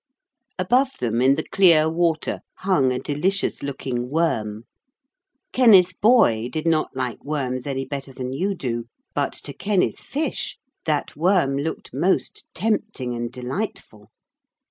[0.57, 4.63] Above them in the clear water hung a delicious looking worm.
[5.53, 10.57] Kenneth Boy did not like worms any better than you do, but to Kenneth Fish
[10.85, 14.09] that worm looked most tempting and delightful.